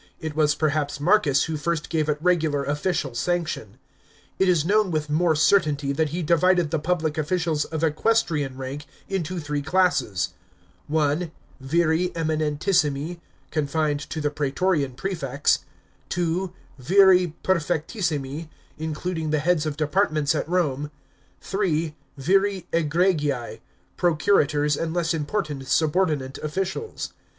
It 0.19 0.35
was 0.35 0.55
perhaps 0.55 0.99
Marcus 0.99 1.43
who 1.43 1.57
first 1.57 1.87
gave 1.87 2.09
it 2.09 2.17
regular 2.21 2.63
official 2.63 3.13
sanction. 3.13 3.77
It 4.39 4.49
is 4.49 4.65
known 4.65 4.89
with 4.89 5.11
more 5.11 5.35
certainty 5.35 5.91
that 5.91 6.09
he 6.09 6.23
divided 6.23 6.71
the 6.71 6.79
public 6.79 7.19
officials 7.19 7.65
of 7.65 7.83
equestrian 7.83 8.57
rank 8.57 8.87
into 9.07 9.39
three 9.39 9.61
classes: 9.61 10.29
(I) 10.91 11.29
viri 11.59 12.11
eminent 12.15 12.61
issimi, 12.65 13.19
confined 13.51 13.99
to 14.09 14.19
the 14.19 14.31
prsetorian 14.31 14.95
prefects; 14.97 15.59
(2) 16.09 16.51
viri 16.79 17.35
perfec 17.43 17.85
tissimi, 17.87 18.49
including 18.79 19.29
the 19.29 19.37
heads 19.37 19.67
of 19.67 19.77
departments 19.77 20.33
at 20.33 20.49
Rome; 20.49 20.89
(3) 21.41 21.95
viri 22.17 22.65
egregii, 22.73 23.59
procurators 23.97 24.75
and 24.75 24.95
less 24.95 25.13
important 25.13 25.67
subordinate 25.67 26.39
officials.! 26.39 27.13